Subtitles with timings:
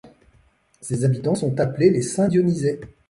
[0.81, 2.81] Ses habitants sont appelés les Saint-Dionysais.